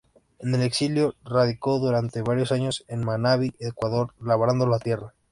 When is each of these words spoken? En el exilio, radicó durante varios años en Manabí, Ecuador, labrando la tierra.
En 0.39 0.55
el 0.55 0.63
exilio, 0.63 1.13
radicó 1.23 1.77
durante 1.77 2.23
varios 2.23 2.51
años 2.51 2.83
en 2.87 3.05
Manabí, 3.05 3.53
Ecuador, 3.59 4.15
labrando 4.19 4.65
la 4.65 4.79
tierra. 4.79 5.13